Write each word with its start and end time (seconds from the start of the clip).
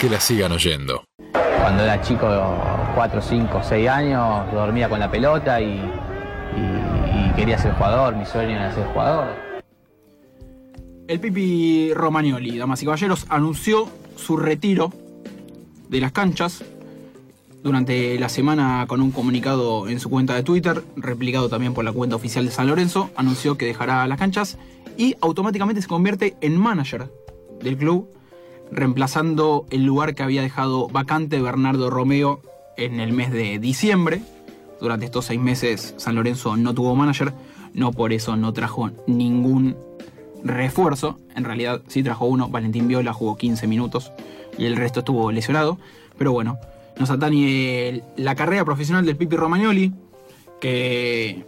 que 0.00 0.08
la 0.08 0.20
sigan 0.20 0.52
oyendo. 0.52 1.04
Cuando 1.60 1.82
era 1.82 2.00
chico, 2.00 2.28
4, 2.94 3.20
5, 3.22 3.60
6 3.62 3.88
años, 3.88 4.52
dormía 4.52 4.88
con 4.88 5.00
la 5.00 5.10
pelota 5.10 5.60
y, 5.60 5.66
y- 5.74 7.28
y 7.28 7.32
quería 7.36 7.58
ser 7.58 7.72
jugador, 7.74 8.16
mi 8.16 8.24
sueño 8.24 8.50
era 8.52 8.72
ser 8.74 8.86
jugador. 8.86 9.26
El 11.08 11.20
Pipi 11.20 11.92
Romagnoli, 11.94 12.58
damas 12.58 12.82
y 12.82 12.84
caballeros, 12.84 13.26
anunció 13.28 13.88
su 14.16 14.36
retiro 14.36 14.92
de 15.88 16.00
las 16.00 16.12
canchas 16.12 16.62
durante 17.62 18.18
la 18.18 18.28
semana 18.28 18.84
con 18.86 19.00
un 19.00 19.10
comunicado 19.10 19.88
en 19.88 20.00
su 20.00 20.10
cuenta 20.10 20.34
de 20.34 20.42
Twitter, 20.42 20.82
replicado 20.96 21.48
también 21.48 21.74
por 21.74 21.84
la 21.84 21.92
cuenta 21.92 22.16
oficial 22.16 22.44
de 22.44 22.50
San 22.52 22.66
Lorenzo, 22.68 23.10
anunció 23.16 23.56
que 23.56 23.66
dejará 23.66 24.06
las 24.06 24.18
canchas 24.18 24.58
y 24.96 25.16
automáticamente 25.20 25.82
se 25.82 25.88
convierte 25.88 26.36
en 26.40 26.56
manager 26.56 27.10
del 27.62 27.76
club, 27.76 28.08
reemplazando 28.70 29.66
el 29.70 29.84
lugar 29.84 30.14
que 30.14 30.22
había 30.22 30.42
dejado 30.42 30.88
vacante 30.88 31.40
Bernardo 31.40 31.90
Romeo 31.90 32.40
en 32.76 33.00
el 33.00 33.12
mes 33.12 33.32
de 33.32 33.58
diciembre. 33.58 34.22
Durante 34.80 35.06
estos 35.06 35.26
seis 35.26 35.40
meses 35.40 35.94
San 35.96 36.14
Lorenzo 36.14 36.56
no 36.56 36.74
tuvo 36.74 36.94
manager, 36.94 37.32
no 37.74 37.92
por 37.92 38.12
eso 38.12 38.36
no 38.36 38.52
trajo 38.52 38.90
ningún 39.06 39.76
refuerzo. 40.44 41.18
En 41.34 41.44
realidad 41.44 41.82
sí 41.88 42.02
trajo 42.02 42.26
uno, 42.26 42.48
Valentín 42.48 42.88
Viola 42.88 43.12
jugó 43.12 43.36
15 43.36 43.66
minutos 43.66 44.12
y 44.56 44.66
el 44.66 44.76
resto 44.76 45.00
estuvo 45.00 45.30
lesionado. 45.32 45.78
Pero 46.16 46.32
bueno, 46.32 46.58
nos 46.98 47.10
atañe 47.10 48.02
la 48.16 48.34
carrera 48.34 48.64
profesional 48.64 49.06
del 49.06 49.16
Pipi 49.16 49.36
Romagnoli, 49.36 49.92
que 50.60 51.44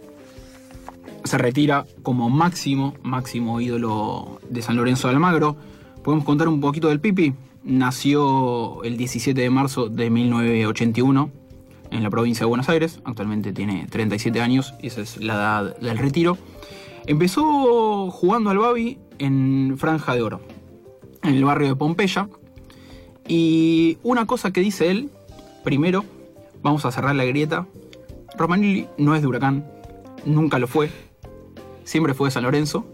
se 1.23 1.37
retira 1.37 1.85
como 2.03 2.29
máximo, 2.29 2.95
máximo 3.03 3.59
ídolo 3.61 4.39
de 4.49 4.61
San 4.61 4.77
Lorenzo 4.77 5.07
de 5.07 5.13
Almagro. 5.13 5.57
Podemos 6.03 6.25
contar 6.25 6.47
un 6.47 6.59
poquito 6.59 6.87
del 6.87 6.99
Pipi. 6.99 7.33
Nació 7.63 8.83
el 8.83 8.97
17 8.97 9.39
de 9.39 9.49
marzo 9.51 9.87
de 9.87 10.09
1981 10.09 11.29
en 11.91 12.03
la 12.03 12.09
provincia 12.09 12.43
de 12.43 12.49
Buenos 12.49 12.69
Aires. 12.69 12.99
Actualmente 13.03 13.53
tiene 13.53 13.85
37 13.87 14.41
años 14.41 14.73
y 14.81 14.87
esa 14.87 15.01
es 15.01 15.17
la 15.17 15.33
edad 15.33 15.77
del 15.77 15.99
retiro. 15.99 16.39
Empezó 17.05 18.09
jugando 18.09 18.49
al 18.49 18.57
Babi 18.57 18.97
en 19.19 19.75
Franja 19.77 20.15
de 20.15 20.23
Oro, 20.23 20.41
en 21.21 21.35
el 21.35 21.45
barrio 21.45 21.67
de 21.67 21.75
Pompeya. 21.75 22.29
Y 23.27 23.99
una 24.01 24.25
cosa 24.25 24.51
que 24.51 24.61
dice 24.61 24.89
él, 24.89 25.11
primero, 25.63 26.03
vamos 26.63 26.83
a 26.85 26.91
cerrar 26.91 27.15
la 27.15 27.25
grieta. 27.25 27.67
Romanelli 28.37 28.87
no 28.97 29.13
es 29.13 29.21
de 29.21 29.27
Huracán, 29.27 29.67
nunca 30.25 30.57
lo 30.57 30.65
fue, 30.65 30.89
siempre 31.83 32.15
fue 32.15 32.29
de 32.29 32.31
San 32.31 32.43
Lorenzo, 32.43 32.87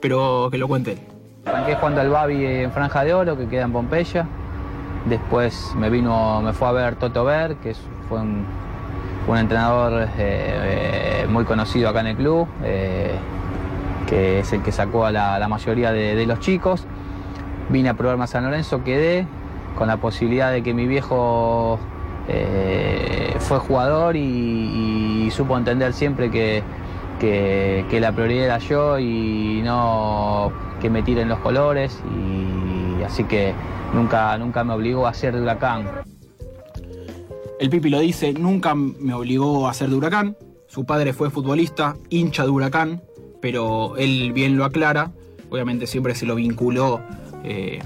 pero 0.00 0.48
que 0.50 0.58
lo 0.58 0.66
cuente 0.66 0.92
él. 0.92 1.17
Arranqué 1.48 1.76
jugando 1.76 2.02
al 2.02 2.10
Babi 2.10 2.44
en 2.44 2.72
Franja 2.72 3.04
de 3.04 3.14
Oro, 3.14 3.38
que 3.38 3.48
queda 3.48 3.62
en 3.62 3.72
Pompeya. 3.72 4.26
Después 5.06 5.72
me 5.76 5.88
vino, 5.88 6.42
me 6.42 6.52
fue 6.52 6.68
a 6.68 6.72
ver 6.72 6.96
Toto 6.96 7.24
Ver, 7.24 7.56
que 7.56 7.74
fue 8.08 8.20
un, 8.20 8.44
entrenador 9.34 10.02
eh, 10.02 10.08
eh, 10.18 11.26
muy 11.28 11.44
conocido 11.44 11.88
acá 11.88 12.00
en 12.00 12.08
el 12.08 12.16
club, 12.16 12.46
eh, 12.64 13.14
que 14.06 14.40
es 14.40 14.52
el 14.52 14.62
que 14.62 14.72
sacó 14.72 15.06
a 15.06 15.12
la, 15.12 15.48
mayoría 15.48 15.90
de, 15.90 16.26
los 16.26 16.38
chicos. 16.40 16.84
Vine 17.70 17.88
a 17.88 17.94
probarme 17.94 18.24
a 18.24 18.26
San 18.26 18.44
Lorenzo, 18.44 18.84
quedé 18.84 19.26
con 19.76 19.88
la 19.88 19.96
posibilidad 19.96 20.52
de 20.52 20.62
que 20.62 20.74
mi 20.74 20.86
viejo 20.86 21.78
fue 23.38 23.58
jugador 23.58 24.16
y, 24.16 25.30
supo 25.30 25.56
entender 25.56 25.92
siempre 25.94 26.30
que, 26.30 26.62
que 27.18 28.00
la 28.00 28.12
prioridad 28.12 28.44
era 28.44 28.58
yo 28.58 28.98
y 28.98 29.62
no 29.62 30.52
que 30.80 30.90
me 30.90 31.02
tiren 31.02 31.28
los 31.28 31.38
colores 31.40 31.98
y 32.98 33.02
así 33.02 33.24
que 33.24 33.54
nunca, 33.94 34.36
nunca 34.38 34.64
me 34.64 34.74
obligó 34.74 35.06
a 35.06 35.14
ser 35.14 35.34
de 35.34 35.42
huracán. 35.42 35.86
El 37.60 37.70
Pipi 37.70 37.90
lo 37.90 37.98
dice, 37.98 38.32
nunca 38.32 38.74
me 38.74 39.14
obligó 39.14 39.66
a 39.68 39.74
ser 39.74 39.90
de 39.90 39.96
Huracán. 39.96 40.36
Su 40.68 40.84
padre 40.84 41.12
fue 41.12 41.28
futbolista, 41.28 41.96
hincha 42.08 42.44
de 42.44 42.50
Huracán, 42.50 43.02
pero 43.42 43.96
él 43.96 44.32
bien 44.32 44.56
lo 44.56 44.64
aclara. 44.64 45.10
Obviamente 45.50 45.88
siempre 45.88 46.14
se 46.14 46.24
lo 46.24 46.36
vinculó 46.36 47.00
eh, 47.42 47.80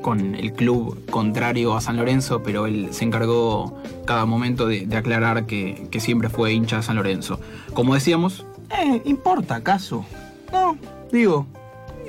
con 0.00 0.36
el 0.36 0.52
club 0.52 0.96
contrario 1.10 1.74
a 1.74 1.80
San 1.80 1.96
Lorenzo, 1.96 2.42
pero 2.44 2.66
él 2.66 2.88
se 2.92 3.04
encargó 3.04 3.76
cada 4.06 4.26
momento 4.26 4.68
de, 4.68 4.86
de 4.86 4.96
aclarar 4.96 5.44
que, 5.46 5.88
que 5.90 5.98
siempre 5.98 6.28
fue 6.28 6.52
hincha 6.52 6.76
de 6.76 6.82
San 6.84 6.94
Lorenzo. 6.94 7.40
Como 7.74 7.94
decíamos, 7.94 8.46
Eh, 8.70 9.02
¿importa 9.06 9.56
acaso? 9.56 10.04
No, 10.52 10.76
digo, 11.10 11.46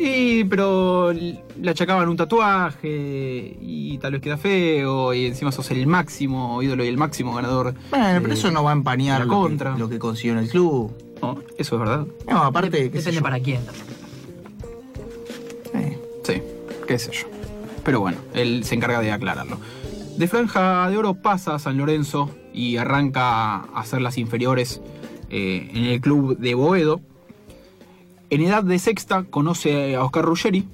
y, 0.04 0.44
pero 0.46 1.14
le 1.14 1.70
achacaban 1.70 2.10
un 2.10 2.18
tatuaje 2.18 3.58
y 3.62 3.98
tal 4.00 4.14
vez 4.14 4.22
queda 4.22 4.38
feo 4.38 5.14
y 5.14 5.28
encima 5.28 5.52
sos 5.52 5.70
el 5.72 5.86
máximo 5.86 6.62
ídolo 6.64 6.84
y 6.84 6.88
el 6.88 6.98
máximo 6.98 7.34
ganador. 7.34 7.76
bueno, 7.90 8.20
pero 8.22 8.34
eh, 8.34 8.38
eso 8.38 8.50
no 8.52 8.64
va 8.64 8.72
a 8.72 8.74
empañar 8.74 9.26
lo, 9.26 9.34
contra. 9.34 9.74
Que, 9.74 9.80
lo 9.80 9.90
que 9.90 10.00
consiguió 10.00 10.34
en 10.34 10.40
el 10.40 10.50
club. 10.50 10.92
no, 11.22 11.38
eso 11.58 11.76
es 11.76 11.80
verdad. 11.80 12.08
No, 12.28 12.44
aparte, 12.44 12.90
qué 12.90 13.02
sé 13.02 13.12
Depende 13.12 13.18
yo. 13.18 13.22
para 13.22 13.40
quién 13.40 13.66
también. 13.66 13.86
Eh, 15.74 15.98
Sí, 16.24 16.42
qué 16.88 16.98
sé 17.00 17.12
yo. 17.12 17.28
Pero 17.84 18.00
bueno, 18.00 18.18
él 18.34 18.64
se 18.64 18.76
encarga 18.76 19.02
de 19.02 19.12
aclararlo. 19.12 19.58
De 20.18 20.28
Franja 20.28 20.90
de 20.90 20.98
Oro 20.98 21.16
pasa 21.16 21.56
a 21.56 21.60
San 21.60 21.78
Lorenzo 21.78 22.30
y 22.54 22.78
arranca 22.78 23.56
a 23.56 23.80
hacer 23.80 24.02
las 24.02 24.18
inferiores 24.18 24.82
eh, 25.30 25.72
en 25.74 25.86
el 25.86 26.02
club 26.02 26.38
de 26.38 26.54
Boedo. 26.54 27.02
En 28.32 28.42
edad 28.42 28.64
de 28.64 28.80
sexta 28.80 29.26
conoce 29.30 29.96
a 29.96 30.06
Oscar 30.06 30.24
Ruggeri, 30.24 30.66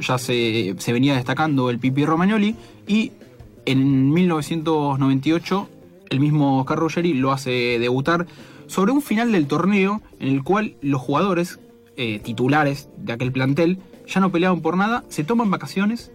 ya 0.00 0.18
se, 0.18 0.74
se 0.78 0.92
venía 0.92 1.14
destacando 1.14 1.70
el 1.70 1.78
Pipi 1.78 2.04
Romagnoli 2.04 2.56
y 2.88 3.12
en 3.66 4.10
1998 4.12 5.68
el 6.08 6.18
mismo 6.18 6.58
Oscar 6.58 6.78
Ruggeri 6.78 7.14
lo 7.14 7.30
hace 7.30 7.78
debutar 7.78 8.26
sobre 8.66 8.90
un 8.90 9.00
final 9.00 9.30
del 9.30 9.46
torneo 9.46 10.02
en 10.18 10.28
el 10.28 10.42
cual 10.42 10.74
los 10.82 11.00
jugadores 11.00 11.60
eh, 11.96 12.18
titulares 12.18 12.88
de 12.96 13.12
aquel 13.12 13.30
plantel 13.30 13.78
ya 14.08 14.20
no 14.20 14.32
peleaban 14.32 14.60
por 14.60 14.76
nada, 14.76 15.04
se 15.08 15.22
toman 15.22 15.52
vacaciones 15.52 16.10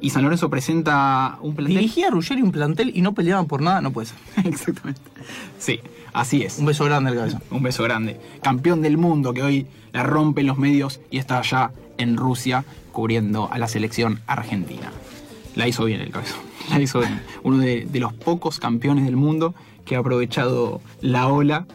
y 0.00 0.10
San 0.10 0.22
Lorenzo 0.22 0.48
presenta 0.48 1.38
un 1.42 1.54
plantel. 1.54 1.76
dirigía 1.76 2.08
a 2.08 2.10
Ruggeri 2.10 2.40
un 2.40 2.52
plantel 2.52 2.92
y 2.94 3.02
no 3.02 3.14
peleaban 3.14 3.46
por 3.46 3.60
nada, 3.60 3.82
no 3.82 3.90
puede 3.90 4.06
ser. 4.06 4.18
Exactamente. 4.46 5.02
Sí, 5.58 5.80
así 6.12 6.42
es. 6.42 6.58
Un 6.58 6.66
beso 6.66 6.84
grande 6.84 7.10
al 7.10 7.16
cabeza. 7.16 7.40
Un 7.50 7.62
beso 7.62 7.82
grande. 7.84 8.20
Campeón 8.42 8.82
del 8.82 8.96
mundo 8.96 9.32
que 9.32 9.42
hoy 9.42 9.66
la 9.92 10.02
rompe 10.02 10.42
en 10.42 10.46
los 10.46 10.58
medios 10.58 11.00
y 11.10 11.18
está 11.18 11.38
allá 11.38 11.72
en 11.96 12.16
Rusia 12.16 12.64
cubriendo 12.92 13.50
a 13.52 13.58
la 13.58 13.68
selección 13.68 14.20
argentina. 14.26 14.92
La 15.54 15.66
hizo 15.66 15.84
bien 15.84 16.00
el 16.00 16.10
cabezón. 16.10 16.40
La 16.70 16.80
hizo 16.80 17.00
bien. 17.00 17.22
Uno 17.42 17.58
de, 17.58 17.86
de 17.86 18.00
los 18.00 18.12
pocos 18.12 18.58
campeones 18.58 19.06
del 19.06 19.16
mundo 19.16 19.54
que 19.86 19.96
ha 19.96 20.00
aprovechado 20.00 20.82
la 21.00 21.28
ola 21.28 21.66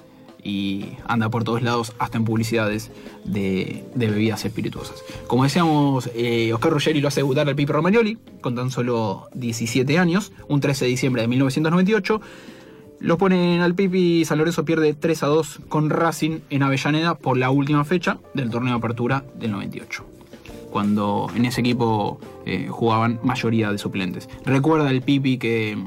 y 0.44 0.98
anda 1.08 1.30
por 1.30 1.44
todos 1.44 1.62
lados, 1.62 1.94
hasta 2.00 2.18
en 2.18 2.26
publicidades 2.26 2.92
de, 3.24 3.86
de 3.96 4.08
bebidas 4.08 4.44
espirituosas. 4.46 5.04
Como 5.28 5.44
decíamos, 5.44 6.10
eh, 6.16 6.52
Oscar 6.54 6.74
Ruggeri 6.74 7.00
lo 7.02 7.08
hace 7.08 7.22
debutar 7.22 7.48
al 7.48 7.56
Pipe 7.56 7.72
Romagnoli 7.72 8.18
con 8.42 8.56
tan 8.56 8.70
solo 8.70 9.30
17 9.34 9.98
años, 9.98 10.32
un 10.48 10.60
13 10.60 10.86
de 10.86 10.92
diciembre 10.92 11.22
de 11.22 11.28
1998. 11.30 12.22
Lo 13.04 13.18
ponen 13.18 13.60
al 13.60 13.76
Pipi 13.76 14.22
y 14.22 14.26
San 14.26 14.38
Lorenzo 14.38 14.64
pierde 14.64 14.94
3 14.94 15.24
a 15.24 15.28
2 15.28 15.60
con 15.68 15.90
Racing 15.90 16.40
en 16.50 16.64
Avellaneda 16.64 17.16
por 17.16 17.36
la 17.38 17.50
última 17.50 17.84
fecha 17.84 18.18
del 18.34 18.50
torneo 18.50 18.72
de 18.72 18.78
apertura 18.78 19.26
del 19.36 19.52
98. 19.52 20.06
Cuando 20.72 21.28
en 21.36 21.44
ese 21.44 21.60
equipo 21.60 22.22
eh, 22.46 22.68
jugaban 22.70 23.20
mayoría 23.22 23.74
de 23.74 23.78
suplentes. 23.78 24.30
Recuerda 24.46 24.90
el 24.90 25.02
Pipi 25.02 25.38
que, 25.38 25.78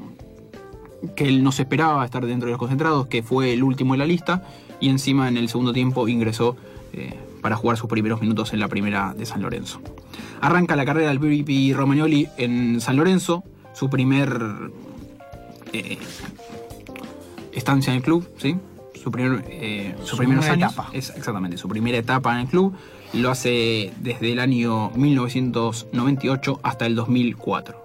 que 1.16 1.26
él 1.26 1.42
no 1.42 1.52
se 1.52 1.62
esperaba 1.62 2.04
estar 2.04 2.26
dentro 2.26 2.48
de 2.48 2.50
los 2.50 2.58
concentrados, 2.58 3.06
que 3.06 3.22
fue 3.22 3.54
el 3.54 3.62
último 3.62 3.94
en 3.94 4.00
la 4.00 4.06
lista 4.06 4.42
y 4.78 4.90
encima 4.90 5.26
en 5.26 5.38
el 5.38 5.48
segundo 5.48 5.72
tiempo 5.72 6.08
ingresó 6.08 6.54
eh, 6.92 7.14
para 7.40 7.56
jugar 7.56 7.78
sus 7.78 7.88
primeros 7.88 8.20
minutos 8.20 8.52
en 8.52 8.60
la 8.60 8.68
primera 8.68 9.14
de 9.14 9.24
San 9.24 9.40
Lorenzo. 9.40 9.80
Arranca 10.42 10.76
la 10.76 10.84
carrera 10.84 11.08
del 11.08 11.18
Pipi 11.18 11.72
Romagnoli 11.72 12.28
en 12.36 12.78
San 12.82 12.96
Lorenzo, 12.96 13.42
su 13.72 13.88
primer 13.88 14.38
eh, 15.72 15.98
estancia 17.56 17.90
en 17.92 17.96
el 17.98 18.02
club, 18.02 18.28
¿sí? 18.38 18.56
Su, 18.94 19.10
primer, 19.10 19.44
eh, 19.48 19.94
sus 20.00 20.10
Su 20.10 20.16
primeros 20.16 20.44
primera 20.44 20.66
años. 20.66 20.72
etapa. 20.72 20.88
Es 20.92 21.10
exactamente, 21.10 21.56
su 21.58 21.68
primera 21.68 21.98
etapa 21.98 22.32
en 22.34 22.40
el 22.42 22.46
club. 22.48 22.74
Lo 23.12 23.30
hace 23.30 23.92
desde 24.00 24.32
el 24.32 24.40
año 24.40 24.90
1998 24.94 26.60
hasta 26.62 26.86
el 26.86 26.94
2004. 26.94 27.76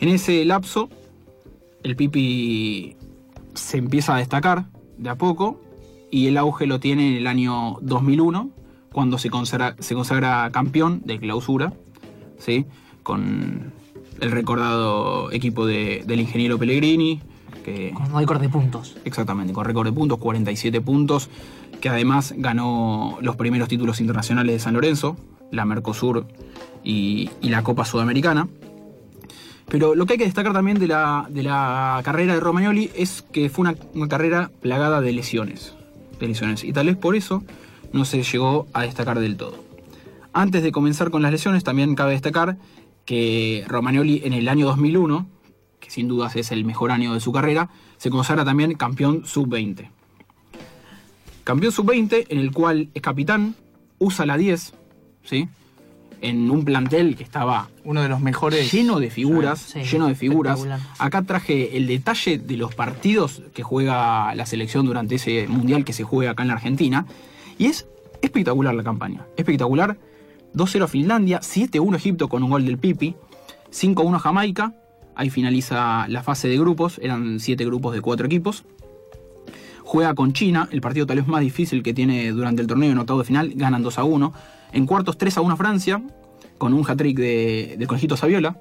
En 0.00 0.08
ese 0.08 0.44
lapso, 0.44 0.88
el 1.82 1.96
Pipi 1.96 2.96
se 3.54 3.78
empieza 3.78 4.14
a 4.14 4.18
destacar 4.18 4.66
de 4.98 5.08
a 5.10 5.14
poco 5.16 5.60
y 6.10 6.26
el 6.28 6.36
auge 6.36 6.66
lo 6.66 6.80
tiene 6.80 7.08
en 7.08 7.14
el 7.16 7.26
año 7.26 7.78
2001, 7.80 8.50
cuando 8.92 9.18
se 9.18 9.30
consagra, 9.30 9.74
se 9.78 9.94
consagra 9.94 10.48
campeón 10.52 11.02
de 11.04 11.18
clausura, 11.18 11.72
¿sí? 12.38 12.66
con 13.02 13.72
el 14.20 14.30
recordado 14.30 15.30
equipo 15.32 15.66
de- 15.66 16.02
del 16.06 16.20
ingeniero 16.20 16.58
Pellegrini, 16.58 17.20
que 17.64 17.92
Con 17.92 18.14
récord 18.14 18.40
de 18.40 18.48
puntos. 18.48 18.96
Exactamente, 19.04 19.52
con 19.52 19.64
récord 19.64 19.86
de 19.86 19.92
puntos, 19.92 20.18
47 20.18 20.80
puntos, 20.80 21.28
que 21.80 21.88
además 21.88 22.34
ganó 22.36 23.18
los 23.20 23.36
primeros 23.36 23.68
títulos 23.68 24.00
internacionales 24.00 24.54
de 24.54 24.58
San 24.60 24.74
Lorenzo, 24.74 25.16
la 25.50 25.64
Mercosur 25.64 26.26
y, 26.84 27.30
y 27.40 27.48
la 27.48 27.62
Copa 27.62 27.84
Sudamericana. 27.84 28.48
Pero 29.68 29.94
lo 29.94 30.06
que 30.06 30.14
hay 30.14 30.18
que 30.18 30.24
destacar 30.24 30.52
también 30.52 30.78
de 30.78 30.86
la, 30.86 31.26
de 31.28 31.42
la 31.42 32.00
carrera 32.04 32.34
de 32.34 32.40
Romagnoli 32.40 32.90
es 32.94 33.22
que 33.22 33.48
fue 33.48 33.62
una, 33.62 33.74
una 33.94 34.06
carrera 34.06 34.50
plagada 34.60 35.00
de 35.00 35.12
lesiones, 35.12 35.74
de 36.20 36.28
lesiones. 36.28 36.62
Y 36.62 36.72
tal 36.72 36.86
vez 36.86 36.96
por 36.96 37.16
eso 37.16 37.42
no 37.92 38.04
se 38.04 38.22
llegó 38.22 38.68
a 38.72 38.82
destacar 38.82 39.18
del 39.18 39.36
todo. 39.36 39.56
Antes 40.32 40.62
de 40.62 40.70
comenzar 40.70 41.10
con 41.10 41.22
las 41.22 41.32
lesiones, 41.32 41.64
también 41.64 41.94
cabe 41.94 42.12
destacar 42.12 42.58
que 43.04 43.64
Romagnoli 43.66 44.22
en 44.24 44.34
el 44.34 44.48
año 44.48 44.66
2001, 44.66 45.26
que 45.86 45.92
sin 45.92 46.08
dudas 46.08 46.34
es 46.34 46.50
el 46.50 46.64
mejor 46.64 46.90
año 46.90 47.14
de 47.14 47.20
su 47.20 47.30
carrera, 47.30 47.70
se 47.96 48.10
consagra 48.10 48.44
también 48.44 48.74
campeón 48.74 49.24
sub-20. 49.24 49.88
Campeón 51.44 51.72
sub-20 51.72 52.26
en 52.28 52.38
el 52.38 52.50
cual 52.50 52.88
es 52.92 53.00
capitán, 53.02 53.54
usa 54.00 54.26
la 54.26 54.36
10, 54.36 54.74
¿sí? 55.22 55.48
En 56.22 56.50
un 56.50 56.64
plantel 56.64 57.14
que 57.14 57.22
estaba 57.22 57.68
Uno 57.84 58.02
de 58.02 58.08
los 58.08 58.20
mejores. 58.20 58.72
lleno 58.72 58.98
de 58.98 59.10
figuras, 59.10 59.60
Sí, 59.60 59.82
lleno 59.84 60.08
de 60.08 60.16
figuras. 60.16 60.66
Acá 60.98 61.22
traje 61.22 61.76
el 61.76 61.86
detalle 61.86 62.38
de 62.38 62.56
los 62.56 62.74
partidos 62.74 63.42
que 63.54 63.62
juega 63.62 64.34
la 64.34 64.44
selección 64.44 64.86
durante 64.86 65.14
ese 65.16 65.46
mundial 65.46 65.84
que 65.84 65.92
se 65.92 66.02
juega 66.02 66.32
acá 66.32 66.42
en 66.42 66.48
la 66.48 66.54
Argentina. 66.54 67.06
Y 67.58 67.66
es 67.66 67.86
espectacular 68.22 68.74
la 68.74 68.82
campaña. 68.82 69.24
Espectacular. 69.36 69.96
2-0 70.54 70.82
a 70.84 70.88
Finlandia, 70.88 71.40
7-1 71.42 71.94
Egipto 71.94 72.28
con 72.28 72.42
un 72.42 72.50
gol 72.50 72.64
del 72.64 72.78
Pipi, 72.78 73.14
5-1 73.70 74.18
Jamaica. 74.18 74.72
Ahí 75.16 75.30
finaliza 75.30 76.06
la 76.08 76.22
fase 76.22 76.46
de 76.46 76.58
grupos, 76.58 77.00
eran 77.02 77.40
7 77.40 77.64
grupos 77.64 77.94
de 77.94 78.00
4 78.00 78.26
equipos. 78.26 78.64
Juega 79.82 80.14
con 80.14 80.32
China, 80.32 80.68
el 80.70 80.80
partido 80.80 81.06
tal 81.06 81.16
vez 81.16 81.26
más 81.26 81.40
difícil 81.40 81.82
que 81.82 81.94
tiene 81.94 82.30
durante 82.32 82.60
el 82.60 82.68
torneo 82.68 82.92
en 82.92 82.98
octavo 82.98 83.20
de 83.20 83.24
final, 83.24 83.52
ganan 83.54 83.82
2 83.82 83.98
a 83.98 84.04
1. 84.04 84.32
En 84.72 84.86
cuartos 84.86 85.16
3 85.16 85.38
a 85.38 85.40
1 85.40 85.56
Francia, 85.56 86.02
con 86.58 86.74
un 86.74 86.84
hat-trick 86.86 87.16
de, 87.16 87.76
de 87.78 87.86
Conejito 87.86 88.16
Saviola, 88.16 88.58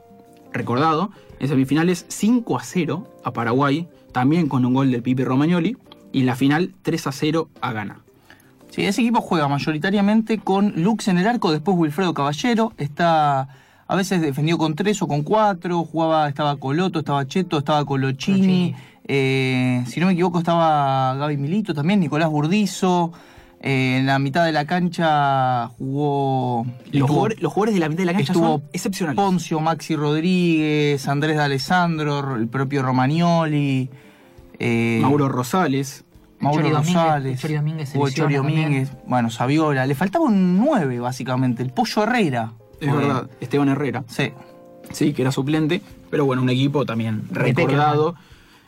recordado. 0.54 1.12
En 1.40 1.50
semifinales 1.50 2.06
5 2.08 2.58
a 2.58 2.64
0 2.64 3.08
a 3.24 3.34
Paraguay, 3.34 3.88
también 4.14 4.48
con 4.48 4.66
un 4.66 4.74
gol 4.74 4.92
del 4.92 5.04
Pipi 5.04 5.24
Romagnoli. 5.24 5.78
Y 6.14 6.22
en 6.22 6.26
la 6.28 6.36
final 6.36 6.74
3 6.84 7.08
a 7.08 7.12
0 7.12 7.50
a 7.60 7.74
Ghana. 7.74 8.00
Sí, 8.70 8.86
ese 8.86 9.02
equipo 9.02 9.22
juega 9.22 9.48
mayoritariamente 9.48 10.38
con 10.38 10.74
Lux 10.76 11.08
en 11.08 11.18
el 11.18 11.28
arco, 11.28 11.52
después 11.52 11.78
Wilfredo 11.78 12.14
Caballero, 12.14 12.74
está 12.78 13.48
a 13.88 13.96
veces 13.96 14.22
defendió 14.22 14.58
con 14.58 14.76
tres 14.76 15.02
o 15.02 15.08
con 15.08 15.24
cuatro, 15.24 15.84
jugaba, 15.84 16.28
estaba 16.28 16.56
Coloto, 16.58 17.00
estaba 17.00 17.26
Cheto, 17.28 17.60
estaba 17.60 17.86
Colochini, 17.86 18.38
Colochini. 18.74 18.76
eh, 19.08 19.84
si 19.88 20.00
no 20.00 20.08
me 20.08 20.14
equivoco 20.14 20.40
estaba 20.40 21.16
Gaby 21.16 21.38
Milito 21.38 21.74
también, 21.74 22.00
Nicolás 22.00 22.30
Burdizo, 22.30 23.12
eh, 23.62 23.98
en 24.00 24.06
la 24.06 24.18
mitad 24.20 24.44
de 24.46 24.52
la 24.52 24.66
cancha 24.66 25.68
jugó... 25.78 26.66
Los 26.66 26.86
estuvo- 26.94 27.08
jugadores, 27.08 27.42
los 27.42 27.54
jugadores 27.54 27.74
de 27.76 27.80
la 27.80 27.90
mitad 27.90 28.00
de 28.00 28.06
la 28.06 28.14
cancha 28.14 28.34
estuvo 28.34 28.48
son 28.60 28.64
excepcionales. 28.74 29.16
Poncio, 29.16 29.60
Maxi 29.60 29.96
Rodríguez, 29.96 31.08
Andrés 31.08 31.38
de 31.38 31.44
Alessandro, 31.44 32.36
el 32.36 32.48
propio 32.48 32.82
Romagnoli, 32.84 33.90
eh, 34.60 35.00
Mauro 35.02 35.30
Rosales. 35.30 36.04
Mauro 36.40 36.62
Chori 36.64 36.74
Domínguez, 36.74 36.96
Rosales, 36.96 37.40
Chori 37.42 37.54
Domínguez 37.56 37.94
Chori. 38.14 38.36
Domínguez, 38.36 38.92
bueno, 39.08 39.30
Saviola, 39.30 39.86
le 39.86 39.96
faltaba 39.96 40.26
un 40.26 40.58
9 40.58 41.00
básicamente, 41.00 41.64
el 41.64 41.72
Pollo 41.72 42.04
Herrera. 42.04 42.52
Es 42.80 42.94
verdad, 42.94 43.30
Esteban 43.40 43.70
Herrera. 43.70 44.04
Sí, 44.08 44.32
Sí, 44.92 45.14
que 45.14 45.22
era 45.22 45.32
suplente, 45.32 45.82
pero 46.10 46.26
bueno, 46.26 46.42
un 46.42 46.50
equipo 46.50 46.86
también 46.86 47.24
recordado, 47.32 48.16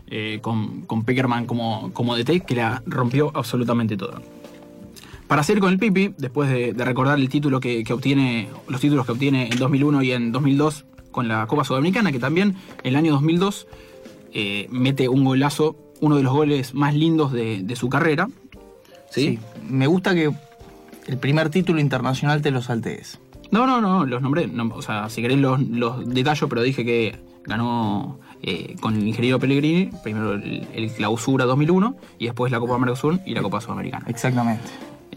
eh, 0.08 0.40
con, 0.42 0.82
con 0.82 1.04
Peckerman 1.04 1.46
como, 1.46 1.92
como 1.94 2.16
DT, 2.16 2.42
que 2.46 2.56
la 2.56 2.82
rompió 2.86 3.32
absolutamente 3.34 3.98
todo. 3.98 4.22
Para 5.28 5.44
seguir 5.44 5.62
con 5.62 5.74
el 5.74 5.80
Pipi, 5.80 6.14
después 6.18 6.50
de, 6.50 6.74
de 6.74 6.86
recordar 6.86 7.20
el 7.20 7.28
título 7.28 7.60
que, 7.60 7.84
que 7.84 7.94
obtiene, 7.94 8.48
los 8.68 8.80
títulos 8.80 9.06
que 9.06 9.12
obtiene 9.12 9.50
en 9.52 9.60
2001 9.60 10.04
y 10.04 10.12
en 10.14 10.32
2002 10.32 10.86
con 11.12 11.28
la 11.28 11.46
Copa 11.48 11.64
Sudamericana, 11.64 12.12
que 12.12 12.20
también 12.20 12.56
en 12.84 12.90
el 12.90 12.96
año 12.96 13.12
2002 13.14 13.68
eh, 14.34 14.68
mete 14.70 15.10
un 15.10 15.26
golazo, 15.26 15.76
uno 16.00 16.16
de 16.16 16.24
los 16.24 16.32
goles 16.32 16.74
más 16.74 16.94
lindos 16.94 17.34
de, 17.34 17.62
de 17.64 17.76
su 17.76 17.90
carrera. 17.90 18.30
sí. 19.10 19.40
Me 19.68 19.86
gusta 19.88 20.16
que 20.16 20.32
el 21.08 21.18
primer 21.18 21.50
título 21.50 21.82
internacional 21.82 22.42
te 22.42 22.52
lo 22.52 22.62
saltees. 22.62 23.20
No, 23.52 23.66
no, 23.66 23.82
no, 23.82 24.06
los 24.06 24.22
nombré. 24.22 24.48
no, 24.48 24.72
o 24.74 24.82
sea, 24.82 25.10
si 25.10 25.22
querés 25.22 25.38
los, 25.38 25.60
los 25.62 26.08
detallo, 26.08 26.50
pero 26.50 26.62
dije 26.62 26.84
que 26.86 27.20
ganó 27.46 28.20
eh, 28.44 28.76
con 28.82 28.96
el 28.96 29.08
ingeniero 29.08 29.40
Pellegrini, 29.40 29.90
primero 30.04 30.34
el, 30.34 30.68
el 30.74 30.92
Clausura 30.92 31.46
2001 31.46 31.96
y 32.20 32.26
después 32.26 32.52
la 32.52 32.60
Copa 32.60 32.78
Mercosur 32.78 33.20
y 33.26 33.34
la 33.34 33.42
Copa 33.42 33.62
Sudamericana. 33.62 34.06
Exactamente. 34.08 34.64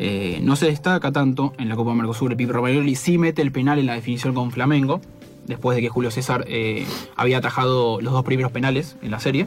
Eh, 0.03 0.41
no 0.43 0.57
se 0.57 0.65
destaca 0.65 1.13
tanto 1.13 1.53
en 1.59 1.69
la 1.69 1.77
Copa 1.77 1.93
Mercosur 1.93 2.31
el 2.31 2.37
Pipe 2.39 2.55
Romagnoli, 2.55 2.95
sí 2.95 3.19
mete 3.19 3.43
el 3.43 3.53
penal 3.53 3.79
en 3.79 3.85
la 3.85 3.93
definición 3.93 4.33
con 4.33 4.51
Flamengo, 4.51 5.03
después 5.47 5.77
de 5.77 5.83
que 5.83 5.91
Julio 5.91 6.11
César 6.11 6.47
eh, 6.49 6.87
había 7.17 7.37
atajado 7.37 8.01
los 8.01 8.15
dos 8.15 8.25
primeros 8.25 8.51
penales 8.51 8.97
en 9.03 9.11
la 9.11 9.21
serie. 9.21 9.47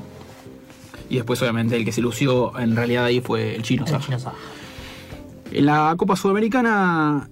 Y 1.09 1.15
después, 1.15 1.41
obviamente, 1.41 1.75
el 1.75 1.85
que 1.85 1.91
se 1.91 2.01
lució 2.01 2.57
en 2.59 2.75
realidad 2.75 3.05
ahí 3.05 3.19
fue 3.19 3.55
el 3.55 3.63
chino 3.63 3.83
El 3.85 3.99
chino 3.99 4.19
Saja. 4.19 4.35
En 5.51 5.65
la 5.65 5.95
Copa 5.97 6.15
Sudamericana, 6.15 7.29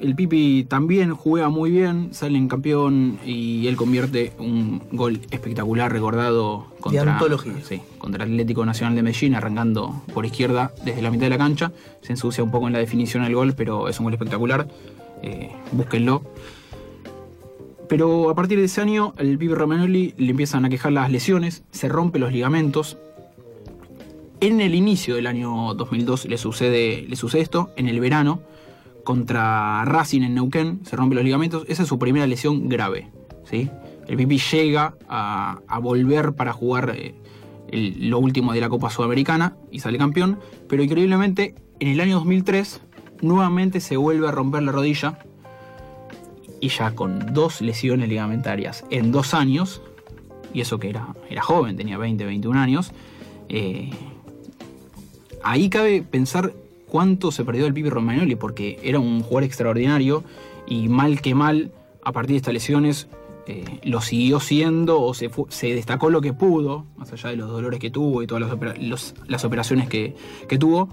el 0.00 0.14
Pipi 0.14 0.64
también 0.64 1.14
juega 1.14 1.48
muy 1.48 1.70
bien, 1.70 2.12
sale 2.12 2.38
en 2.38 2.48
campeón 2.48 3.18
y 3.24 3.66
él 3.66 3.76
convierte 3.76 4.32
un 4.38 4.82
gol 4.92 5.20
espectacular 5.30 5.92
recordado 5.92 6.66
contra, 6.80 7.18
sí, 7.62 7.80
contra 7.98 8.24
el 8.24 8.32
Atlético 8.32 8.66
Nacional 8.66 8.94
de 8.94 9.02
Medellín, 9.02 9.34
arrancando 9.34 10.02
por 10.12 10.26
izquierda 10.26 10.72
desde 10.84 11.02
la 11.02 11.10
mitad 11.10 11.24
de 11.24 11.30
la 11.30 11.38
cancha. 11.38 11.72
Se 12.02 12.12
ensucia 12.12 12.44
un 12.44 12.50
poco 12.50 12.66
en 12.66 12.72
la 12.72 12.78
definición 12.78 13.24
del 13.24 13.34
gol, 13.34 13.54
pero 13.56 13.88
es 13.88 13.98
un 13.98 14.04
gol 14.04 14.14
espectacular. 14.14 14.68
Eh, 15.22 15.50
búsquenlo. 15.72 16.22
Pero 17.88 18.30
a 18.30 18.34
partir 18.34 18.58
de 18.58 18.64
ese 18.64 18.80
año, 18.80 19.14
el 19.18 19.38
Pipi 19.38 19.54
Romagnoli 19.54 20.14
le 20.16 20.30
empiezan 20.30 20.64
a 20.64 20.68
quejar 20.68 20.92
las 20.92 21.10
lesiones, 21.10 21.64
se 21.70 21.88
rompe 21.88 22.18
los 22.18 22.32
ligamentos, 22.32 22.98
en 24.40 24.60
el 24.60 24.74
inicio 24.74 25.14
del 25.14 25.26
año 25.26 25.74
2002 25.74 26.26
le 26.26 26.36
sucede, 26.36 27.06
le 27.08 27.16
sucede 27.16 27.42
esto, 27.42 27.70
en 27.76 27.88
el 27.88 27.98
verano, 28.00 28.42
contra 29.04 29.84
Racing 29.84 30.22
en 30.22 30.34
Neuquén, 30.34 30.80
se 30.84 30.96
rompe 30.96 31.14
los 31.14 31.24
ligamentos, 31.24 31.64
esa 31.68 31.82
es 31.82 31.88
su 31.88 31.98
primera 31.98 32.26
lesión 32.26 32.68
grave. 32.68 33.10
¿sí? 33.44 33.70
El 34.08 34.16
Pipi 34.16 34.38
llega 34.38 34.94
a, 35.08 35.60
volver 35.80 36.32
para 36.34 36.52
jugar 36.52 36.92
eh, 36.96 37.14
el- 37.68 38.10
lo 38.10 38.18
último 38.18 38.52
de 38.52 38.60
la 38.60 38.68
Copa 38.68 38.90
Sudamericana 38.90 39.56
y 39.70 39.80
sale 39.80 39.98
campeón, 39.98 40.38
pero 40.68 40.82
increíblemente 40.82 41.54
en 41.80 41.88
el 41.88 42.00
año 42.00 42.16
2003 42.16 42.80
nuevamente 43.22 43.80
se 43.80 43.96
vuelve 43.96 44.28
a 44.28 44.30
romper 44.30 44.62
la 44.62 44.72
rodilla 44.72 45.18
y 46.60 46.68
ya 46.68 46.94
con 46.94 47.32
dos 47.34 47.60
lesiones 47.60 48.08
ligamentarias 48.08 48.84
en 48.90 49.12
dos 49.12 49.34
años, 49.34 49.82
y 50.54 50.60
eso 50.62 50.78
que 50.78 50.88
era, 50.88 51.08
era 51.28 51.42
joven, 51.42 51.76
tenía 51.76 51.98
20, 51.98 52.24
21 52.24 52.58
años, 52.58 52.92
eh, 53.48 53.90
ahí 55.42 55.68
cabe 55.68 56.02
pensar 56.02 56.54
cuánto 56.94 57.32
se 57.32 57.44
perdió 57.44 57.66
el 57.66 57.74
Pipi 57.74 57.88
Romagnoli, 57.90 58.36
porque 58.36 58.78
era 58.84 59.00
un 59.00 59.18
jugador 59.20 59.42
extraordinario 59.42 60.22
y 60.64 60.86
mal 60.86 61.20
que 61.20 61.34
mal, 61.34 61.72
a 62.04 62.12
partir 62.12 62.34
de 62.34 62.36
estas 62.36 62.54
lesiones, 62.54 63.08
eh, 63.48 63.64
lo 63.82 64.00
siguió 64.00 64.38
siendo 64.38 65.02
o 65.02 65.12
se, 65.12 65.28
fu- 65.28 65.48
se 65.50 65.74
destacó 65.74 66.08
lo 66.08 66.20
que 66.20 66.32
pudo, 66.32 66.84
más 66.96 67.12
allá 67.12 67.30
de 67.30 67.36
los 67.36 67.50
dolores 67.50 67.80
que 67.80 67.90
tuvo 67.90 68.22
y 68.22 68.28
todas 68.28 68.48
las, 68.48 68.78
los- 68.80 69.14
las 69.26 69.44
operaciones 69.44 69.88
que, 69.88 70.14
que 70.48 70.56
tuvo. 70.56 70.88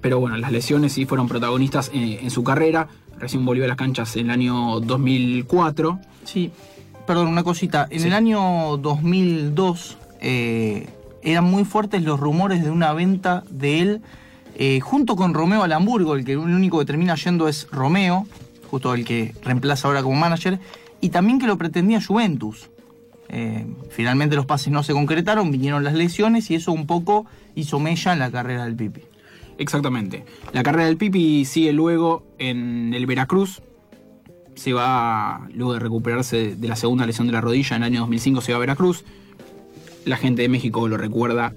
Pero 0.00 0.20
bueno, 0.20 0.36
las 0.36 0.52
lesiones 0.52 0.92
sí 0.92 1.06
fueron 1.06 1.26
protagonistas 1.26 1.90
en, 1.92 2.02
en 2.24 2.30
su 2.30 2.44
carrera. 2.44 2.86
Recién 3.18 3.44
volvió 3.44 3.64
a 3.64 3.66
las 3.66 3.76
canchas 3.76 4.14
en 4.14 4.26
el 4.26 4.30
año 4.30 4.78
2004. 4.78 5.98
Sí, 6.22 6.52
perdón, 7.04 7.26
una 7.26 7.42
cosita. 7.42 7.88
En 7.90 7.98
Sí. 7.98 8.06
el 8.06 8.12
año 8.12 8.76
2002 8.76 9.98
eh, 10.20 10.86
eran 11.24 11.44
muy 11.46 11.64
fuertes 11.64 12.04
los 12.04 12.20
rumores 12.20 12.62
de 12.62 12.70
una 12.70 12.92
venta 12.92 13.42
de 13.50 13.80
él 13.80 14.02
eh, 14.56 14.80
junto 14.80 15.16
con 15.16 15.34
Romeo 15.34 15.62
al 15.62 15.72
Hamburgo, 15.72 16.14
el 16.14 16.24
que 16.24 16.32
el 16.32 16.38
único 16.38 16.78
que 16.78 16.84
termina 16.84 17.14
yendo 17.16 17.48
es 17.48 17.68
Romeo, 17.70 18.26
justo 18.70 18.94
el 18.94 19.04
que 19.04 19.34
reemplaza 19.42 19.88
ahora 19.88 20.02
como 20.02 20.16
manager, 20.16 20.60
y 21.00 21.10
también 21.10 21.38
que 21.38 21.46
lo 21.46 21.58
pretendía 21.58 22.00
Juventus. 22.02 22.70
Eh, 23.28 23.66
finalmente 23.90 24.36
los 24.36 24.46
pases 24.46 24.72
no 24.72 24.82
se 24.82 24.92
concretaron, 24.92 25.50
vinieron 25.50 25.82
las 25.82 25.94
lesiones 25.94 26.50
y 26.50 26.54
eso 26.54 26.72
un 26.72 26.86
poco 26.86 27.26
hizo 27.54 27.80
mella 27.80 28.12
en 28.12 28.18
la 28.18 28.30
carrera 28.30 28.64
del 28.64 28.76
Pipi. 28.76 29.02
Exactamente. 29.58 30.24
La 30.52 30.62
carrera 30.62 30.86
del 30.86 30.96
Pipi 30.96 31.44
sigue 31.44 31.72
luego 31.72 32.24
en 32.38 32.92
el 32.94 33.06
Veracruz. 33.06 33.62
Se 34.54 34.72
va, 34.72 35.48
luego 35.52 35.72
de 35.72 35.80
recuperarse 35.80 36.54
de 36.54 36.68
la 36.68 36.76
segunda 36.76 37.06
lesión 37.06 37.26
de 37.26 37.32
la 37.32 37.40
rodilla, 37.40 37.76
en 37.76 37.82
el 37.82 37.86
año 37.88 38.00
2005 38.00 38.40
se 38.40 38.52
va 38.52 38.56
a 38.56 38.60
Veracruz. 38.60 39.04
La 40.04 40.16
gente 40.16 40.42
de 40.42 40.48
México 40.48 40.86
lo 40.86 40.96
recuerda 40.96 41.54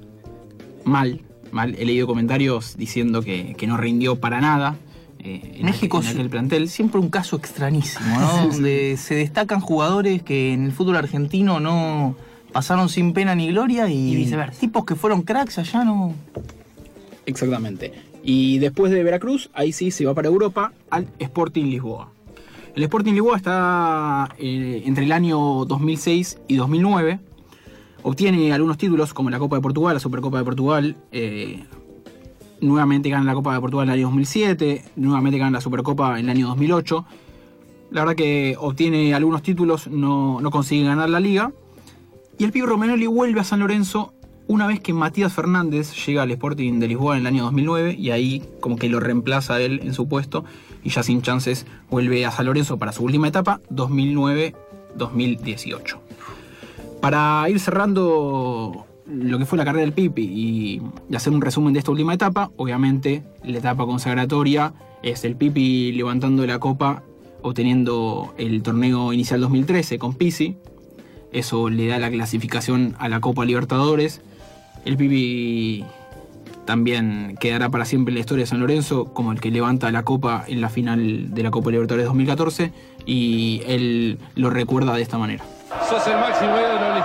mal, 0.84 1.22
mal. 1.52 1.76
He 1.78 1.86
leído 1.86 2.08
comentarios 2.08 2.76
diciendo 2.78 3.22
que, 3.22 3.56
que 3.58 3.68
no 3.68 3.78
rindió 3.78 4.18
para 4.18 4.42
nada 4.42 4.76
eh, 5.20 5.58
en, 5.60 5.66
México 5.66 5.98
aquel, 5.98 6.12
en 6.12 6.18
aquel 6.18 6.30
plantel. 6.30 6.70
siempre 6.70 7.00
un 7.00 7.10
caso 7.10 7.36
extrañísimo, 7.36 8.20
¿no? 8.20 8.48
Donde 8.48 8.98
se 8.98 9.16
destacan 9.16 9.60
jugadores 9.60 10.24
que 10.24 10.54
en 10.54 10.66
el 10.66 10.72
fútbol 10.72 10.96
argentino 10.96 11.60
no 11.60 12.16
pasaron 12.52 12.90
sin 12.90 13.14
pena 13.14 13.36
ni 13.36 13.50
gloria 13.50 13.90
y, 13.90 14.12
Y 14.12 14.16
viceversa. 14.16 14.60
tipos 14.60 14.86
que 14.86 14.96
fueron 14.96 15.24
cracks 15.24 15.58
allá 15.58 15.84
no. 15.84 16.14
Exactamente. 17.26 17.94
Y 18.24 18.60
después 18.60 18.92
de 18.92 19.04
Veracruz, 19.04 19.50
ahí 19.54 19.72
sí 19.72 19.92
se 19.92 20.06
va 20.06 20.14
para 20.14 20.28
Europa 20.28 20.74
al 20.90 21.08
Sporting 21.20 21.66
Lisboa. 21.66 22.10
El 22.76 22.84
Sporting 22.84 23.14
Lisboa 23.14 23.38
está 23.38 24.30
eh, 24.38 24.84
entre 24.86 25.06
el 25.06 25.12
año 25.12 25.66
2006 25.66 26.38
y 26.48 26.56
2009. 26.58 27.20
Obtiene 28.04 28.54
algunos 28.54 28.78
títulos 28.78 29.14
como 29.14 29.30
la 29.30 29.40
Copa 29.40 29.58
de 29.58 29.62
Portugal, 29.62 29.96
la 29.96 30.00
Supercopa 30.00 30.38
de 30.38 30.44
Portugal. 30.44 30.96
eh, 31.12 31.66
nuevamente 32.62 33.10
gana 33.10 33.26
la 33.26 33.34
Copa 33.34 33.54
de 33.54 33.60
Portugal 33.60 33.88
en 33.88 33.94
el 33.94 34.00
año 34.00 34.08
2007. 34.08 34.84
Nuevamente 34.96 35.38
gana 35.38 35.52
la 35.52 35.62
Supercopa 35.62 36.20
en 36.20 36.26
el 36.26 36.38
año 36.38 36.48
2008. 36.48 37.06
La 37.92 38.02
verdad 38.02 38.16
que 38.16 38.56
obtiene 38.60 39.14
algunos 39.14 39.44
títulos, 39.44 39.88
no, 39.88 40.42
no 40.42 40.52
consigue 40.52 40.86
ganar 40.86 41.10
la 41.10 41.20
liga. 41.20 41.52
Y 42.38 42.44
el 42.44 42.52
pibe 42.52 42.68
Romagnoli 42.68 43.08
vuelve 43.08 43.40
a 43.40 43.44
San 43.44 43.60
Lorenzo 43.60 44.14
una 44.48 44.68
vez 44.68 44.80
que 44.80 44.94
Matías 44.94 45.34
Fernández 45.34 45.94
llega 46.06 46.22
al 46.24 46.32
Sporting 46.32 46.80
de 46.80 46.88
Lisboa 46.88 47.16
en 47.16 47.22
el 47.22 47.28
año 47.28 47.44
2009 47.44 47.96
y 47.98 48.12
ahí 48.12 48.44
como 48.60 48.78
que 48.78 48.90
lo 48.90 49.00
reemplaza 49.00 49.60
él 49.60 49.82
en 49.84 49.94
su 49.94 50.08
puesto 50.08 50.46
y 50.84 50.90
ya 50.90 51.04
sin 51.04 51.22
chances 51.22 51.66
vuelve 51.90 52.26
a 52.26 52.32
San 52.32 52.46
Lorenzo 52.46 52.78
para 52.78 52.94
su 52.94 53.04
última 53.04 53.28
etapa, 53.28 53.60
2009-2018. 53.72 55.98
Para 57.02 57.50
ir 57.50 57.60
cerrando 57.60 58.86
lo 59.06 59.40
que 59.40 59.46
fue 59.46 59.58
la 59.58 59.66
carrera 59.66 59.82
del 59.82 59.94
Pipi 59.94 60.24
y, 60.24 60.82
hacer 61.16 61.32
un 61.34 61.42
resumen 61.42 61.74
de 61.74 61.80
esta 61.80 61.92
última 61.92 62.14
etapa, 62.14 62.52
obviamente 62.58 63.24
la 63.44 63.60
etapa 63.60 63.86
consagratoria 63.86 64.74
es 65.04 65.24
el 65.24 65.36
Pipi 65.36 65.92
levantando 65.94 66.46
la 66.46 66.60
copa, 66.60 67.04
obteniendo 67.42 68.34
el 68.38 68.64
torneo 68.64 69.14
inicial 69.14 69.40
2013 69.42 70.00
con 70.00 70.16
Pisi, 70.16 70.58
eso 71.32 71.70
le 71.70 71.88
da 71.88 72.00
la 72.00 72.10
clasificación 72.10 72.96
a 73.00 73.10
la 73.10 73.20
Copa 73.20 73.46
Libertadores. 73.46 74.22
El 74.86 74.98
Pipi 74.98 75.86
también 76.66 77.38
quedará 77.40 77.70
para 77.70 77.86
siempre 77.86 78.12
en 78.12 78.16
la 78.16 78.20
historia 78.22 78.44
de 78.44 78.48
San 78.48 78.60
Lorenzo 78.60 79.06
como 79.14 79.32
el 79.32 79.40
que 79.40 79.52
levanta 79.52 79.92
la 79.92 80.04
copa 80.04 80.44
en 80.48 80.62
la 80.62 80.70
final 80.70 81.34
de 81.34 81.44
la 81.44 81.52
Copa 81.52 81.72
Libertadores 81.72 82.06
2014 82.06 82.72
y 83.06 83.62
él 83.66 84.20
lo 84.36 84.50
recuerda 84.50 84.94
de 84.94 85.02
esta 85.02 85.18
manera. 85.18 85.44
Sos 85.90 86.06
el 86.08 86.16
máximo 86.16 86.56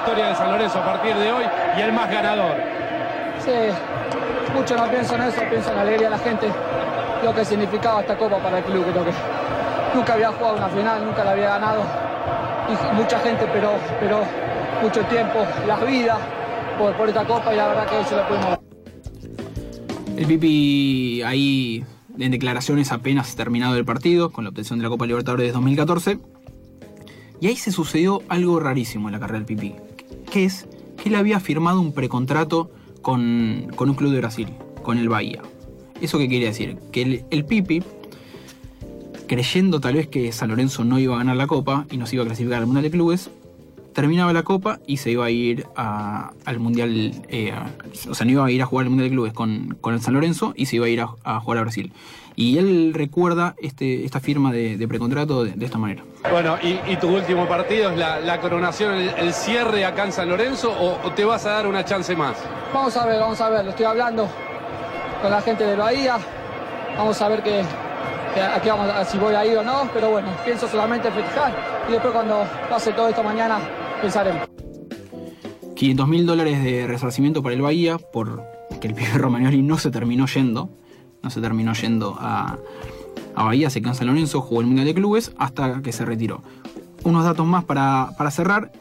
historia 0.02 0.28
de 0.30 0.34
San 0.34 0.50
Lorenzo 0.50 0.78
a 0.80 0.84
partir 0.84 1.14
de 1.14 1.30
hoy 1.30 1.44
y 1.78 1.80
el 1.80 1.92
más 1.92 2.10
ganador. 2.10 2.56
Sí, 3.38 3.52
mucho 4.52 4.76
no 4.76 4.90
pienso 4.90 5.14
en 5.14 5.22
eso, 5.22 5.40
pienso 5.48 5.70
en 5.70 5.76
la 5.76 5.82
alegría 5.82 6.10
de 6.10 6.16
la 6.16 6.18
gente, 6.18 6.48
lo 7.22 7.32
que 7.32 7.44
significaba 7.44 8.00
esta 8.00 8.18
copa 8.18 8.38
para 8.38 8.58
el 8.58 8.64
club, 8.64 8.84
creo 8.90 9.04
que 9.04 9.12
nunca 9.94 10.14
había 10.14 10.32
jugado 10.32 10.56
una 10.56 10.68
final, 10.68 11.04
nunca 11.04 11.22
la 11.22 11.30
había 11.30 11.50
ganado, 11.50 11.82
y 12.68 12.96
mucha 12.96 13.20
gente, 13.20 13.46
pero, 13.52 13.70
pero 14.00 14.22
mucho 14.82 15.02
tiempo, 15.04 15.46
las 15.68 15.86
vidas 15.86 16.18
por, 16.76 16.96
por 16.96 17.08
esta 17.08 17.24
copa 17.24 17.54
y 17.54 17.56
la 17.56 17.68
verdad 17.68 17.86
que 17.86 17.96
hoy 17.96 18.04
se 18.04 18.16
la 18.16 18.26
pudimos 18.26 18.50
dar. 18.50 18.60
El 20.16 20.26
Pipi 20.26 21.22
ahí 21.22 21.84
en 22.18 22.30
declaraciones 22.32 22.90
apenas 22.90 23.36
terminado 23.36 23.76
el 23.76 23.84
partido 23.84 24.30
con 24.30 24.44
la 24.44 24.50
obtención 24.50 24.80
de 24.80 24.82
la 24.82 24.88
Copa 24.88 25.06
Libertadores 25.06 25.46
de 25.46 25.52
2014. 25.52 26.18
Y 27.40 27.48
ahí 27.48 27.56
se 27.56 27.72
sucedió 27.72 28.22
algo 28.28 28.60
rarísimo 28.60 29.08
en 29.08 29.14
la 29.14 29.18
carrera 29.18 29.40
del 29.40 29.46
Pipi, 29.46 29.74
que 30.32 30.44
es 30.44 30.66
que 31.02 31.08
él 31.10 31.14
había 31.16 31.40
firmado 31.40 31.80
un 31.80 31.92
precontrato 31.92 32.70
con, 33.02 33.66
con 33.76 33.90
un 33.90 33.94
club 33.96 34.12
de 34.12 34.18
Brasil, 34.18 34.48
con 34.82 34.96
el 34.98 35.08
Bahía. 35.08 35.42
¿Eso 36.00 36.18
qué 36.18 36.28
quiere 36.28 36.46
decir? 36.46 36.76
Que 36.90 37.24
el, 37.30 37.44
Pipi, 37.44 37.82
creyendo 39.26 39.80
tal 39.80 39.94
vez 39.94 40.08
que 40.08 40.32
San 40.32 40.48
Lorenzo 40.50 40.84
no 40.84 40.98
iba 40.98 41.14
a 41.14 41.18
ganar 41.18 41.36
la 41.36 41.46
Copa 41.46 41.86
y 41.90 41.96
no 41.96 42.06
se 42.06 42.16
iba 42.16 42.24
a 42.24 42.26
clasificar 42.26 42.58
al 42.60 42.66
Mundial 42.66 42.84
de 42.84 42.90
Clubes, 42.90 43.30
terminaba 43.94 44.32
la 44.32 44.42
Copa 44.42 44.80
y 44.86 44.96
se 44.98 45.10
iba 45.10 45.24
a 45.26 45.30
ir 45.30 45.66
a- 45.76 46.32
al 46.44 46.58
Mundial, 46.60 47.12
eh, 47.28 47.52
o 48.08 48.14
sea, 48.14 48.24
no 48.24 48.32
iba 48.32 48.46
a 48.46 48.50
ir 48.50 48.62
a 48.62 48.66
jugar 48.66 48.84
al 48.84 48.90
Mundial 48.90 49.10
de 49.10 49.14
Clubes 49.14 49.32
con, 49.32 49.76
con 49.80 49.94
el 49.94 50.00
San 50.00 50.14
Lorenzo 50.14 50.54
y 50.56 50.66
se 50.66 50.76
iba 50.76 50.86
a 50.86 50.88
ir 50.88 51.00
a, 51.02 51.08
a 51.24 51.40
jugar 51.40 51.58
a 51.58 51.62
Brasil. 51.62 51.92
Y 52.36 52.58
él 52.58 52.92
recuerda 52.94 53.54
este, 53.60 54.04
esta 54.04 54.20
firma 54.20 54.52
de, 54.52 54.76
de 54.76 54.88
precontrato 54.88 55.44
de, 55.44 55.52
de 55.52 55.64
esta 55.66 55.78
manera. 55.78 56.02
Bueno, 56.30 56.56
y, 56.62 56.78
y 56.90 56.96
tu 56.96 57.14
último 57.14 57.46
partido 57.46 57.90
es 57.90 57.98
la, 57.98 58.20
la 58.20 58.40
coronación, 58.40 58.94
el, 58.94 59.08
el 59.10 59.32
cierre 59.34 59.84
acá 59.84 60.04
en 60.04 60.12
San 60.12 60.28
Lorenzo 60.28 60.72
o, 60.72 61.06
o 61.06 61.12
te 61.12 61.24
vas 61.24 61.44
a 61.46 61.50
dar 61.50 61.66
una 61.66 61.84
chance 61.84 62.14
más? 62.16 62.36
Vamos 62.72 62.96
a 62.96 63.06
ver, 63.06 63.20
vamos 63.20 63.40
a 63.40 63.50
ver, 63.50 63.64
lo 63.64 63.70
estoy 63.70 63.84
hablando 63.86 64.28
con 65.20 65.30
la 65.30 65.40
gente 65.42 65.64
de 65.64 65.76
Bahía, 65.76 66.16
vamos 66.96 67.20
a 67.20 67.28
ver 67.28 67.42
que, 67.42 67.62
que 68.34 68.40
aquí 68.40 68.68
vamos 68.68 68.88
a, 68.88 69.04
si 69.04 69.18
voy 69.18 69.34
a 69.34 69.44
ir 69.44 69.58
o 69.58 69.62
no, 69.62 69.88
pero 69.92 70.10
bueno, 70.10 70.28
pienso 70.44 70.66
solamente 70.68 71.08
en 71.08 71.14
festejar 71.14 71.52
y 71.88 71.92
después 71.92 72.12
cuando 72.12 72.44
pase 72.70 72.92
todo 72.92 73.08
esto 73.08 73.22
mañana 73.22 73.58
pensaremos. 74.00 74.48
500 75.76 76.08
mil 76.08 76.26
dólares 76.26 76.62
de 76.62 76.86
resarcimiento 76.86 77.42
para 77.42 77.54
el 77.54 77.62
Bahía 77.62 77.98
por 77.98 78.42
que 78.80 78.88
el 78.88 78.94
pibe 78.94 79.10
Romagnoli 79.18 79.62
no 79.62 79.78
se 79.78 79.90
terminó 79.90 80.26
yendo, 80.26 80.70
no 81.22 81.30
se 81.30 81.40
terminó 81.40 81.72
yendo 81.74 82.16
a, 82.18 82.58
Bahía, 83.34 83.70
se 83.70 83.80
quedó 83.80 83.92
en 83.98 84.06
Lorenzo, 84.06 84.40
jugó 84.42 84.60
el 84.60 84.66
Mundial 84.66 84.86
de 84.86 84.94
Clubes 84.94 85.32
hasta 85.38 85.80
que 85.80 85.92
se 85.92 86.04
retiró. 86.04 86.42
Unos 87.02 87.24
datos 87.24 87.46
más 87.46 87.64
para, 87.64 88.10
para 88.18 88.30
cerrar. 88.30 88.72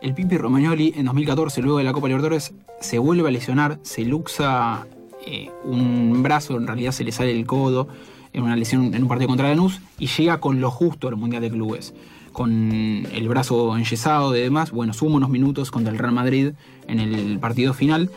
El 0.00 0.14
Pipi 0.14 0.38
Romagnoli 0.38 0.94
en 0.96 1.06
2014, 1.06 1.62
luego 1.62 1.78
de 1.78 1.84
la 1.84 1.92
Copa 1.92 2.08
Libertadores, 2.08 2.54
se 2.80 2.98
vuelve 2.98 3.28
a 3.28 3.32
lesionar, 3.32 3.78
se 3.82 4.02
luxa 4.02 4.86
eh, 5.26 5.50
un 5.64 6.22
brazo, 6.22 6.56
en 6.56 6.66
realidad 6.66 6.92
se 6.92 7.02
le 7.02 7.12
sale 7.12 7.32
el 7.32 7.46
codo 7.46 7.88
en 8.32 8.42
una 8.44 8.54
lesión 8.54 8.94
en 8.94 9.02
un 9.02 9.08
partido 9.08 9.28
contra 9.28 9.48
Lanús 9.48 9.80
y 9.98 10.06
llega 10.06 10.38
con 10.38 10.60
lo 10.60 10.70
justo 10.70 11.08
al 11.08 11.16
Mundial 11.16 11.42
de 11.42 11.50
Clubes. 11.50 11.94
Con 12.32 13.06
el 13.10 13.28
brazo 13.28 13.76
enyesado 13.76 14.36
y 14.36 14.40
demás, 14.40 14.70
bueno, 14.70 14.92
suma 14.92 15.16
unos 15.16 15.30
minutos 15.30 15.70
contra 15.70 15.90
el 15.90 15.98
Real 15.98 16.12
Madrid 16.12 16.52
en 16.86 17.00
el 17.00 17.38
partido 17.38 17.72
final. 17.72 18.10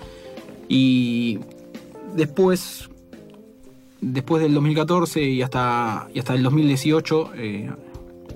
Y 0.67 1.39
después, 2.15 2.89
después 4.01 4.41
del 4.41 4.53
2014 4.53 5.21
y 5.23 5.41
hasta, 5.41 6.07
y 6.13 6.19
hasta 6.19 6.33
el 6.33 6.43
2018, 6.43 7.31
eh, 7.35 7.69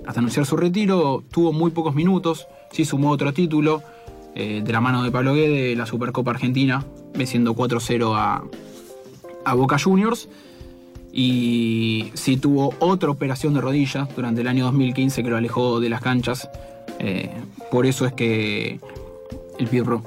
hasta 0.06 0.20
anunciar 0.20 0.46
su 0.46 0.56
retiro, 0.56 1.22
tuvo 1.30 1.52
muy 1.52 1.70
pocos 1.70 1.94
minutos, 1.94 2.46
sí 2.70 2.84
sumó 2.84 3.10
otro 3.10 3.32
título 3.32 3.82
eh, 4.34 4.62
de 4.64 4.72
la 4.72 4.80
mano 4.80 5.02
de 5.02 5.10
Pablo 5.10 5.34
Guede, 5.34 5.74
la 5.76 5.86
Supercopa 5.86 6.32
Argentina, 6.32 6.84
venciendo 7.16 7.54
4-0 7.54 8.12
a, 8.14 8.44
a 9.44 9.54
Boca 9.54 9.78
Juniors. 9.78 10.28
Y 11.16 12.10
sí 12.14 12.36
tuvo 12.38 12.74
otra 12.80 13.08
operación 13.10 13.54
de 13.54 13.60
rodilla 13.60 14.08
durante 14.16 14.40
el 14.40 14.48
año 14.48 14.64
2015 14.64 15.22
que 15.22 15.30
lo 15.30 15.36
alejó 15.36 15.78
de 15.78 15.88
las 15.88 16.00
canchas. 16.00 16.48
Eh, 16.98 17.30
por 17.70 17.86
eso 17.86 18.04
es 18.04 18.12
que 18.14 18.80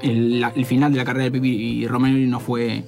el, 0.01 0.43
el- 0.53 0.65
final 0.65 0.91
de 0.91 0.97
la 0.97 1.05
carrera 1.05 1.23
de 1.25 1.31
Pipi 1.31 1.49
y 1.49 1.87
Romagnoli 1.87 2.27
no 2.27 2.41
fue 2.41 2.83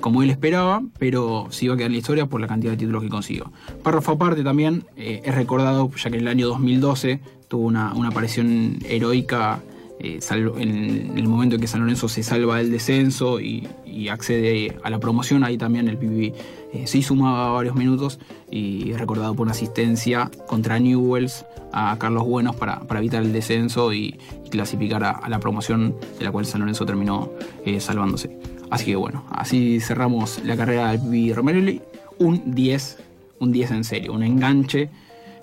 como 0.00 0.22
él 0.22 0.30
esperaba, 0.30 0.82
pero 0.98 1.46
sí 1.50 1.68
va 1.68 1.74
a 1.74 1.76
quedar 1.76 1.88
en 1.88 1.92
la 1.92 1.98
historia 1.98 2.26
por 2.26 2.40
la 2.40 2.46
cantidad 2.46 2.72
de 2.72 2.78
títulos 2.78 3.02
que 3.02 3.08
consiguió. 3.08 3.52
Párrafo 3.82 4.12
aparte 4.12 4.42
también 4.42 4.84
eh, 4.96 5.22
es 5.24 5.34
recordado 5.34 5.90
ya 5.94 6.10
que 6.10 6.16
en 6.16 6.22
el 6.22 6.28
año 6.28 6.48
2012 6.48 7.20
tuvo 7.48 7.66
una, 7.66 7.92
una 7.94 8.08
aparición 8.08 8.78
heroica 8.84 9.60
eh, 10.02 10.18
en 10.30 11.18
el 11.18 11.28
momento 11.28 11.56
en 11.56 11.60
que 11.60 11.66
San 11.66 11.80
Lorenzo 11.80 12.08
se 12.08 12.22
salva 12.22 12.56
del 12.56 12.70
descenso 12.70 13.38
y, 13.38 13.68
accede 14.10 14.78
a 14.82 14.88
la 14.88 14.98
promoción, 14.98 15.44
ahí 15.44 15.58
también 15.58 15.86
el 15.86 15.98
Pipi 15.98 16.32
eh, 16.72 16.86
sí 16.86 17.02
sumaba 17.02 17.50
varios 17.50 17.76
minutos 17.76 18.18
y 18.50 18.92
es 18.92 18.98
recordado 18.98 19.34
por 19.34 19.42
una 19.42 19.52
asistencia 19.52 20.30
contra 20.46 20.78
Newells 20.78 21.44
a 21.72 21.96
Carlos 21.98 22.24
Buenos 22.24 22.56
para, 22.56 22.80
para 22.80 23.00
evitar 23.00 23.22
el 23.22 23.32
descenso 23.32 23.92
y, 23.92 24.18
clasificar 24.50 25.04
a, 25.04 25.10
a 25.10 25.28
la 25.28 25.38
promoción 25.38 25.94
de 26.18 26.24
la 26.24 26.32
cual 26.32 26.44
San 26.44 26.60
Lorenzo 26.60 26.84
terminó 26.84 27.30
eh, 27.64 27.78
salvándose. 27.78 28.36
Así 28.70 28.84
que 28.84 28.96
bueno, 28.96 29.24
así 29.30 29.80
cerramos 29.80 30.40
la 30.44 30.56
carrera 30.56 30.92
del 30.92 31.00
Pipi 31.00 31.32
Romerelli. 31.32 31.82
Un 32.18 32.54
10, 32.54 32.98
un 33.40 33.52
10 33.52 33.70
en 33.72 33.84
serio, 33.84 34.12
un 34.12 34.22
enganche 34.22 34.90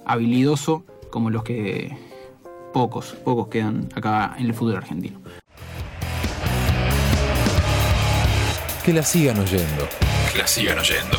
habilidoso 0.06 0.86
como 1.10 1.30
los 1.30 1.44
que 1.44 1.98
pocos, 2.74 3.16
pocos 3.24 3.48
quedan 3.48 3.90
acá 3.96 4.36
en 4.38 4.46
el 4.46 4.54
fútbol 4.54 4.78
argentino. 4.78 5.20
Que 8.86 8.94
la 8.94 9.04
sigan 9.04 9.38
oyendo. 9.40 9.88
Que 10.32 10.38
la 10.38 10.48
sigan 10.48 10.80
oyendo. 10.80 11.18